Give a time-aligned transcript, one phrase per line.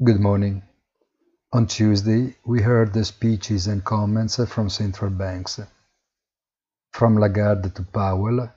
[0.00, 0.62] Good morning.
[1.52, 5.58] On Tuesday, we heard the speeches and comments from central banks.
[6.92, 8.48] From Lagarde to Powell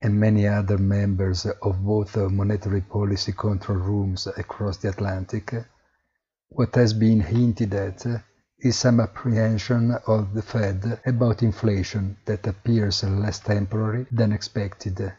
[0.00, 5.52] and many other members of both monetary policy control rooms across the Atlantic,
[6.48, 8.06] what has been hinted at
[8.58, 15.12] is some apprehension of the Fed about inflation that appears less temporary than expected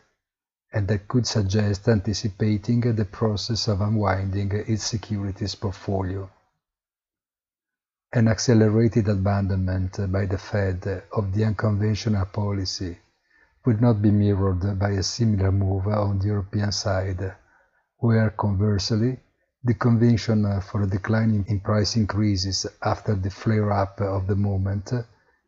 [0.71, 6.29] and that could suggest anticipating the process of unwinding its securities portfolio.
[8.13, 12.97] An accelerated abandonment by the Fed of the unconventional policy
[13.65, 17.35] would not be mirrored by a similar move on the European side,
[17.97, 19.19] where conversely,
[19.63, 24.93] the conviction for a decline in price increases after the flare-up of the moment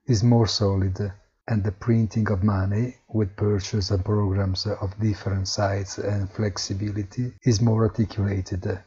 [0.05, 1.13] is more solid
[1.51, 7.62] and the printing of money with purchase and programs of different size and flexibility is
[7.62, 8.79] more articulated,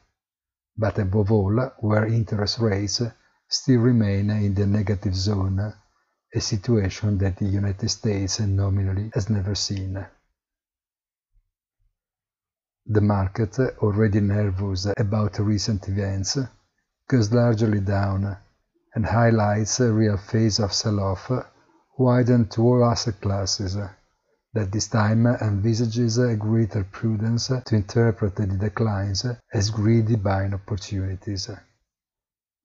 [0.74, 3.02] but above all where interest rates
[3.50, 5.74] still remain in the negative zone,
[6.34, 10.02] a situation that the United States nominally has never seen.
[12.86, 16.38] The market, already nervous about recent events,
[17.10, 18.38] goes largely down
[18.94, 21.30] and highlights a real phase of sell-off
[21.98, 23.76] widened to all asset classes,
[24.52, 31.50] that this time envisages a greater prudence to interpret the declines as greedy buying opportunities.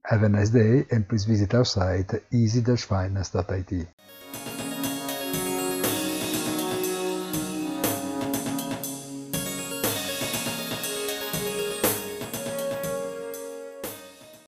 [0.05, 3.88] Have a nice day and please visit our site easy-finance.it.